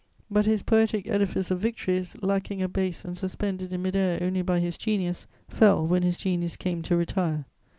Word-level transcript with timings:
But 0.31 0.47
his 0.47 0.63
poetic 0.63 1.07
edifice 1.07 1.51
of 1.51 1.59
victories, 1.59 2.15
lacking 2.23 2.63
a 2.63 2.67
base 2.67 3.05
and 3.05 3.15
suspended 3.15 3.71
in 3.71 3.83
mid 3.83 3.95
air 3.95 4.17
only 4.23 4.41
by 4.41 4.59
his 4.59 4.75
genius, 4.75 5.27
fell 5.47 5.85
when 5.85 6.01
his 6.01 6.17
genius 6.17 6.55
came 6.55 6.81
to 6.81 6.95
retire. 6.95 7.45